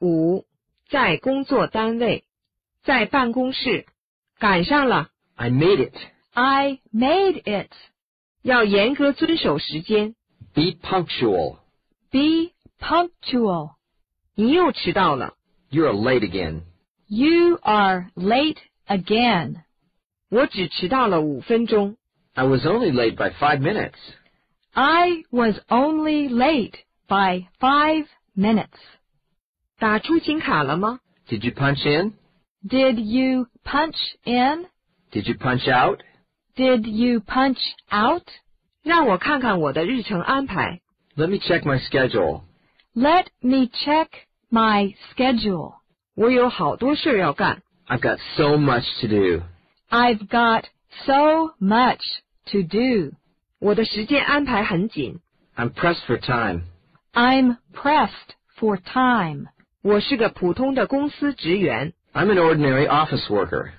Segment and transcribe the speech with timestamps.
[0.00, 0.44] 五，
[0.88, 2.24] 在工作单位，
[2.82, 3.86] 在办公室，
[4.38, 5.96] 赶上了， I made it.
[6.32, 7.70] I made it.
[8.42, 10.14] 要严格遵守时间。
[10.52, 11.58] Be punctual.
[12.10, 13.74] Be punctual.
[14.34, 15.34] 你又迟到了，
[15.70, 16.62] You're late again.
[17.06, 19.62] You are late again.
[20.28, 21.96] 我只迟到了五分钟。
[22.34, 23.94] I was only late by five minutes.
[24.72, 26.74] I was only late
[27.06, 28.06] by five
[28.36, 28.78] minutes.
[29.78, 31.00] 打出勤卡了吗？
[31.28, 32.14] Did you punch in?
[32.66, 34.66] Did you punch in?
[35.12, 36.00] Did you punch out?
[36.56, 37.58] Did you punch
[37.90, 38.26] out?
[38.82, 40.80] 让我看看我的日程安排。
[41.16, 42.42] Let me check my schedule.
[42.94, 44.08] Let me check
[44.50, 45.74] my schedule.
[46.14, 47.62] 我有好多事儿要干。
[47.86, 49.42] I've got so much to do.
[49.90, 50.64] I've got
[51.06, 52.00] so much
[52.46, 53.16] to do.
[53.58, 55.20] 我的时间安排很紧。
[55.56, 56.62] I'm pressed for time.
[57.12, 59.48] I'm pressed for time.
[59.82, 61.92] 我是个普通的公司职员。
[62.12, 63.72] I'm an ordinary office worker.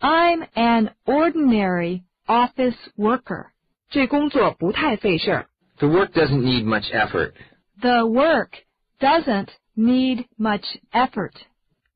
[0.00, 3.46] I'm an ordinary office worker.
[3.90, 5.46] 这工作不太费事儿。
[5.78, 7.32] The work doesn't need much effort.
[7.80, 8.50] The work
[8.98, 11.32] doesn't need much effort.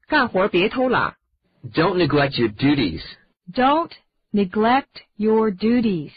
[0.06, 1.16] 干活别偷懒。
[1.72, 3.02] Don't neglect your duties.
[3.52, 3.91] Don't
[4.33, 6.12] neglect your duties.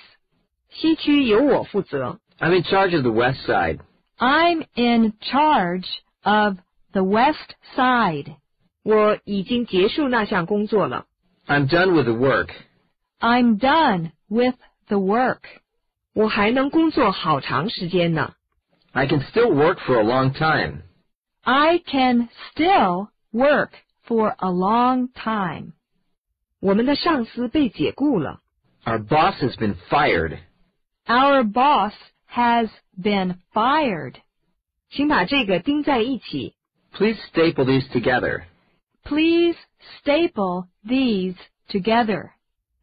[0.69, 2.19] 西区由我负责。
[2.39, 3.79] I'm in charge of the west side.
[4.17, 5.87] I'm in charge
[6.23, 6.57] of
[6.95, 8.35] the west side.
[8.83, 11.05] 我已经结束那项工作了。
[11.47, 12.49] I'm done with the work.
[13.19, 14.55] I'm done with
[14.87, 15.41] the work.
[16.13, 18.33] 我还能工作好长时间呢。
[18.91, 20.83] I can still work for a long time.
[21.43, 23.71] I can still work
[24.05, 25.73] for a long time.
[26.59, 28.41] 我们的上司被解雇了。
[28.83, 30.39] Our boss has been fired.
[31.05, 31.93] Our boss
[32.29, 34.15] has been fired.
[34.89, 36.55] 请把这个钉在一起。
[36.95, 38.43] Please staple these together.
[39.05, 39.55] Please
[39.99, 41.35] staple these
[41.69, 42.31] together.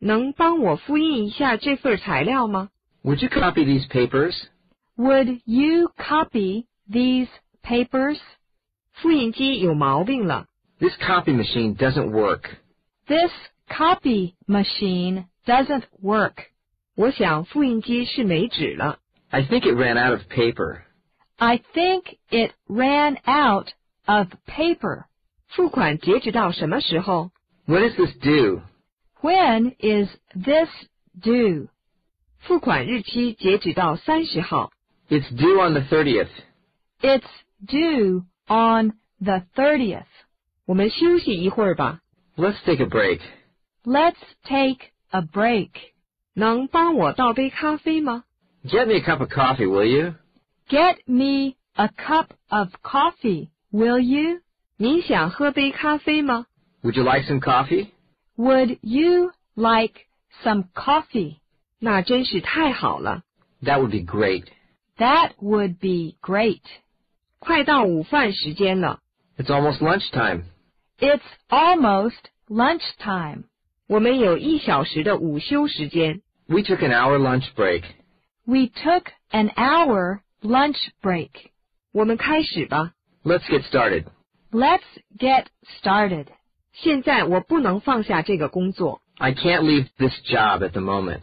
[0.01, 2.71] 能帮我复印一下这份材料吗？
[3.05, 4.35] Would you copy these papers?
[4.97, 7.29] Would you copy these
[7.63, 8.19] papers?
[8.93, 10.47] 复印机有毛病了。
[10.81, 12.45] This copy machine doesn't work.
[13.07, 13.31] This
[13.69, 16.47] copy machine doesn't work.
[16.97, 18.99] 我想复印机是没纸了。
[19.31, 20.83] I think it ran out of paper.
[21.37, 23.69] I think it ran out
[24.07, 25.05] of paper.
[25.49, 27.31] 付款截止到什么时候？
[27.67, 28.63] When is this due?
[29.21, 30.69] When is this
[31.21, 31.69] due?
[32.41, 34.71] 付款日期截止到三十号。
[35.09, 36.29] It's due on the 30th.
[37.01, 37.27] It's
[37.67, 40.05] due on the 30th.
[40.67, 42.01] 我们休息一会儿吧。
[42.37, 43.21] Let's take a break.
[43.85, 45.71] Let's take a break.
[46.35, 48.25] 能帮我倒杯咖啡吗？
[48.65, 50.15] Get me a cup of coffee, will you?
[50.69, 54.41] Get me a cup of coffee, will you?
[54.77, 56.47] 您想喝杯咖啡吗？
[56.83, 57.89] Would you like some coffee?
[58.37, 60.07] Would you like
[60.45, 61.39] some coffee?
[61.81, 63.23] 那真是太好了。
[63.63, 64.45] That would be great.
[64.97, 66.63] That would be great.
[67.41, 69.01] 快到午饭时间了，
[69.37, 70.45] It's almost lunchtime.
[70.99, 72.19] It's almost
[72.49, 73.45] lunchtime.
[73.87, 76.23] 我们有一小时的午休时间。
[76.47, 77.85] We took an hour lunch break.
[78.45, 81.31] We took an hour lunch break.
[81.93, 82.93] 我们开始吧。
[83.25, 84.07] Let's get started.
[84.51, 84.85] Let's
[85.19, 85.47] get
[85.81, 86.27] started.
[86.73, 91.23] 现在我不能放下这个工作， I can't leave this job at the moment.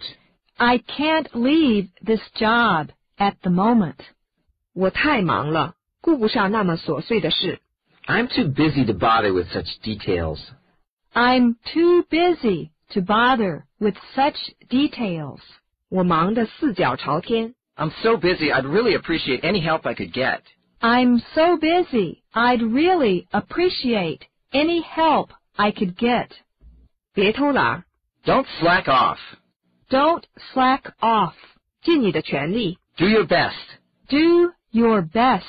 [0.57, 3.95] I can't leave this job at the moment.
[4.73, 7.59] 我太忙了，顾不上那么琐碎的事。
[8.05, 10.39] I'm too busy to bother with such details.
[11.13, 14.37] I'm too busy to bother with such
[14.69, 15.39] details.
[15.89, 17.55] 我忙得四脚朝天。
[17.75, 20.41] I'm so busy, I'd really appreciate any help I could get.
[20.79, 26.29] I'm so busy, I'd really appreciate any help I could get.
[27.13, 27.83] 别偷懒，
[28.23, 29.17] Don't slack off.
[29.89, 30.23] Don't
[30.53, 31.33] slack off.
[31.81, 33.53] 尽你的全力， Do your best.
[34.09, 35.43] Do your best.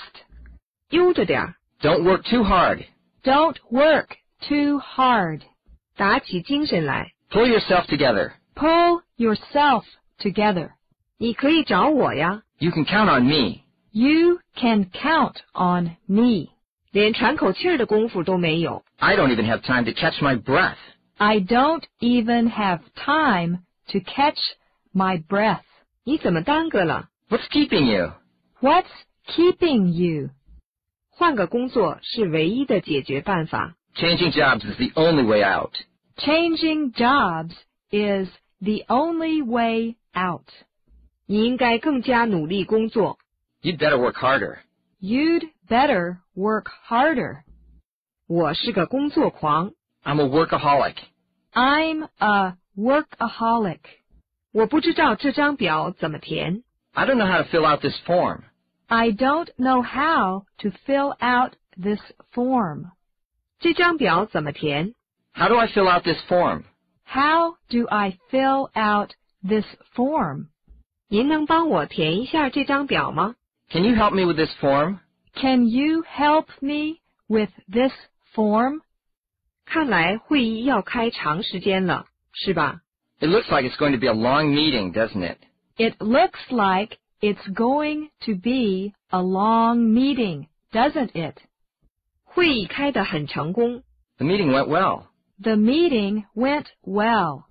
[0.90, 2.84] 悠着点儿， Don't work too hard.
[3.22, 4.16] Don't work
[4.48, 5.42] too hard.
[5.96, 7.12] 打起精神来。
[7.30, 8.32] Pull yourself together.
[8.54, 9.84] Pull yourself
[10.18, 10.70] together.
[11.18, 13.59] 你可以找我呀， You can count on me.
[13.92, 16.50] You can count on me.
[16.92, 18.84] 连喘口气儿的功夫都没有。
[18.98, 20.76] I don't even have time to catch my breath.
[21.16, 24.38] I don't even have time to catch
[24.92, 25.62] my breath.
[26.04, 27.08] 你怎么耽搁了？
[27.28, 28.12] What's keeping you?
[28.60, 28.86] What's
[29.26, 30.30] keeping you?
[31.10, 33.74] 换个工作是唯一的解决办法。
[33.94, 35.72] Changing jobs is the only way out.
[36.18, 37.54] Changing jobs
[37.90, 38.28] is
[38.60, 40.48] the only way out.
[41.26, 43.18] 你应该更加努力工作。
[43.62, 44.58] You'd better work harder.
[45.00, 47.42] You'd better work harder.
[48.26, 49.72] 我是个工作狂。
[50.04, 50.96] I'm a workaholic.
[51.52, 53.80] I'm a workaholic.
[54.52, 56.62] 我不知道这张表怎么填。
[56.92, 58.42] I don't know how to fill out this form.
[58.86, 62.00] I don't know how to fill out this
[62.32, 62.92] form.
[63.58, 64.94] 这张表怎么填？
[65.34, 66.62] How do I fill out this form?
[67.04, 69.10] How do I fill out
[69.42, 70.46] this form?
[71.08, 73.34] 您能帮我填一下这张表吗？
[73.70, 75.00] Can you help me with this form?
[75.34, 77.92] Can you help me with this
[78.34, 78.80] form?
[79.64, 82.80] 看来会议要开长时间了，是吧？
[83.18, 85.38] It looks like it's going to be a long meeting, doesn't it?
[85.76, 91.36] It looks like it's going to be a long meeting, doesn't it?
[92.24, 93.82] 会议开得很成功，
[94.18, 95.06] The meeting went well.
[95.42, 97.44] The meeting went well.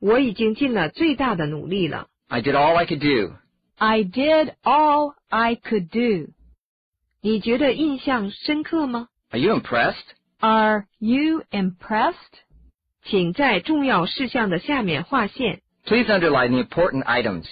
[0.00, 2.08] 我已经尽了最大的努力了。
[2.28, 3.34] I did all I could do.
[3.78, 6.32] I did all I could do.
[7.20, 9.08] 你觉得印象深刻吗？
[9.30, 10.04] Are you impressed?
[10.40, 12.14] Are you impressed?
[13.04, 15.62] 请在重要事项的下面划线。
[15.84, 17.46] Please underline the important items.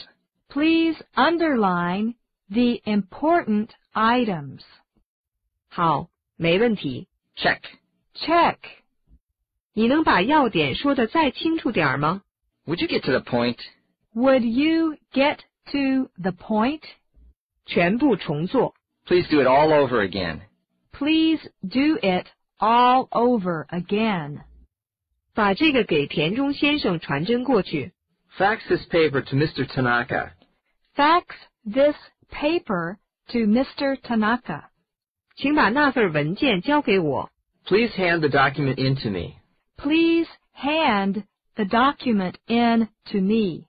[0.49, 2.15] Please underline
[2.49, 4.61] the important items.
[5.69, 7.09] 好，没问题。
[7.37, 7.61] Check.
[8.15, 8.57] Check.
[9.75, 12.23] 你能把要点说的再清楚点儿吗？
[12.67, 13.59] Would you get to the point?
[14.15, 15.39] Would you get
[15.73, 16.83] to the point?
[17.67, 18.75] 全部重做。
[19.07, 20.41] Please do it all over again.
[20.93, 22.27] Please do it
[22.59, 24.43] all over again.
[25.35, 27.93] 把这个给田中先生传真过去。
[28.39, 29.67] Fax this paper to Mr.
[29.67, 30.31] Tanaka.
[30.95, 31.25] Fax
[31.65, 31.97] this
[32.31, 32.99] paper
[33.29, 33.97] to Mr.
[34.01, 34.71] Tanaka.
[35.37, 37.31] 请把那份文件交给我。
[37.65, 39.37] Please hand the document in to me.
[39.77, 41.25] Please hand
[41.55, 43.66] the document in to me.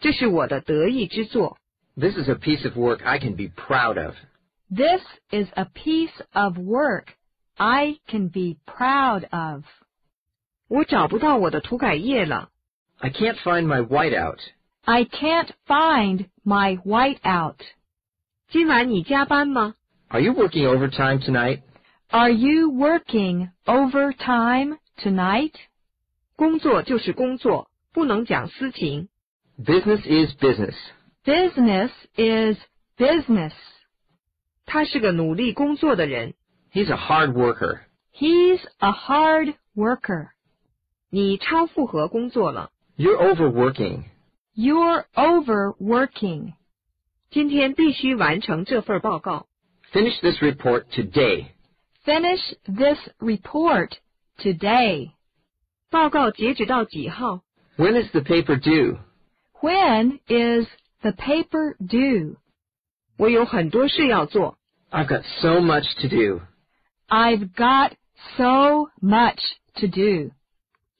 [0.00, 1.58] 这是我的得意之作。
[1.96, 4.14] This is a piece of work I can be proud of.
[4.68, 7.08] This is a piece of work
[7.56, 9.64] I can be proud of.
[10.68, 12.50] 我找不到我的涂改液了。
[12.98, 14.40] I can't find my whiteout.
[14.82, 17.56] I can't find my whiteout.
[18.48, 19.74] 今晚你加班吗？
[20.08, 21.62] Are you working overtime tonight?
[22.08, 25.52] Are you working overtime tonight?
[26.36, 29.08] 工作就是工作，不能讲私情。
[29.58, 30.74] Business is business.
[31.24, 32.58] Business is
[32.96, 33.52] business.
[34.66, 36.34] 他是个努力工作的人。
[36.72, 37.80] He's a hard worker.
[38.12, 40.30] He's a hard worker.
[41.10, 42.70] 你超负荷工作了。
[42.96, 44.04] You're overworking.
[44.56, 46.54] You're overworking.
[47.30, 49.46] 今天必须完成这份报告。
[49.92, 51.46] Finish this report today.
[52.04, 53.92] Finish this report
[54.38, 55.12] today.
[55.90, 57.42] 报告截止到几号？
[57.76, 58.98] When is the paper due?
[59.60, 60.66] When is
[61.02, 62.36] the paper due?
[63.16, 64.58] 我有很多事要做。
[64.90, 66.42] I've got so much to do.
[67.08, 67.92] I've got
[68.36, 69.40] so much
[69.74, 70.32] to do.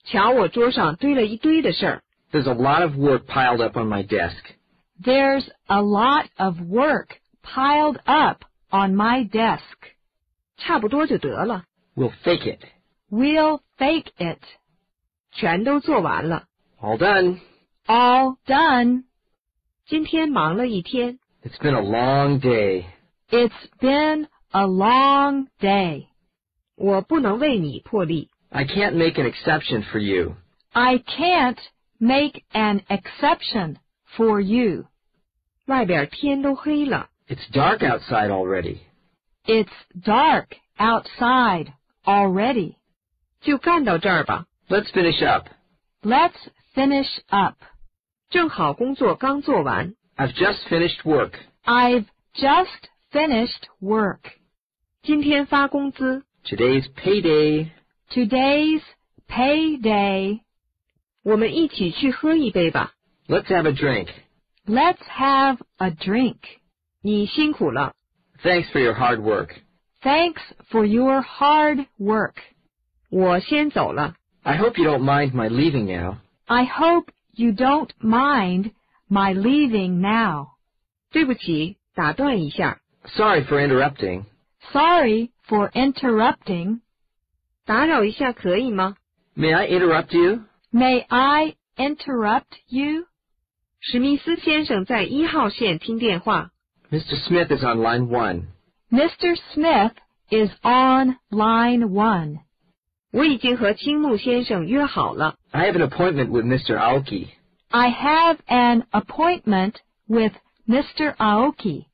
[0.04, 2.02] 瞧，我桌上堆了一堆的事儿。
[2.32, 4.42] There's a lot of work piled up on my desk.
[5.02, 9.60] There's a lot of work piled up on my desk.
[10.56, 11.64] 差不多就得了，
[11.96, 12.60] We'll fake it.
[13.10, 14.40] We'll fake it.
[15.32, 16.44] 全都做完了。
[16.80, 17.40] All done.
[17.88, 19.04] All done.
[19.86, 22.86] 今天忙了一天， It's been a long day.
[23.30, 26.06] It's been a long day.
[26.76, 28.30] 我不能为你破例。
[28.50, 30.36] I can't make an exception for you.
[30.72, 31.58] I can't
[31.98, 33.76] make an exception
[34.16, 34.86] for you.
[35.66, 38.78] 外边天都黑了， It's dark outside already.
[39.44, 39.70] It's
[40.02, 40.48] dark
[40.78, 41.72] outside
[42.04, 42.76] already.
[43.40, 44.46] 就干到这儿吧。
[44.68, 45.48] Let's finish up.
[46.02, 46.36] Let's
[46.74, 47.56] finish up.
[48.30, 51.32] 正好工作刚做完， I've just finished work.
[51.64, 54.20] I've just finished work.
[55.02, 57.70] 今天发工资， Today's payday.
[58.10, 58.82] Today's
[59.28, 60.40] payday.
[61.22, 62.92] 我们一起去喝一杯吧。
[63.28, 64.08] Let's have a drink.
[64.66, 66.38] Let's have a drink.
[67.02, 67.94] 你辛苦了，
[68.42, 69.54] Thanks for your hard work.
[70.02, 72.34] Thanks for your hard work.
[73.10, 74.16] 我先走了。
[74.42, 76.18] I hope you don't mind my leaving now.
[76.46, 77.06] I hope
[77.38, 78.72] you don't mind
[79.08, 80.48] my leaving now.
[81.10, 84.24] 对不起，打断一下， Sorry for interrupting.
[84.72, 86.80] Sorry for interrupting.
[87.64, 88.96] 打扰一下可以吗？
[89.36, 90.44] May I interrupt you?
[90.72, 93.06] May I interrupt you?
[93.80, 96.50] 史密斯先生在一号线听电话。
[96.90, 97.16] Mr.
[97.26, 98.44] Smith is on line one.
[98.90, 99.36] Mr.
[99.52, 99.92] Smith
[100.30, 102.40] is on line one.
[103.12, 105.36] 我已经和青木先生约好了。
[105.50, 106.76] I have an appointment with Mr.
[106.76, 107.28] Aoki.
[107.70, 109.74] I have an appointment
[110.08, 110.32] with
[110.68, 111.14] Mr.
[111.16, 111.86] Aoki.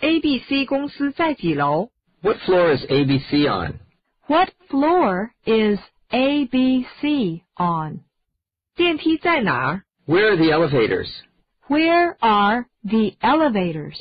[0.00, 1.90] A、B、C 公司在几楼？
[2.22, 3.74] What floor is ABC on?
[4.26, 5.78] What floor is
[6.10, 8.00] ABC on?
[8.74, 9.82] 电梯在哪儿？
[10.06, 11.08] Where are the elevators?
[11.68, 13.98] Where are the elevators?